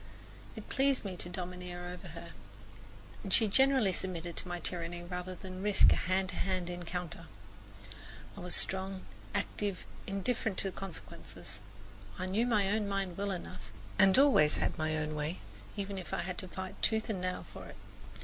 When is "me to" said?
1.05-1.29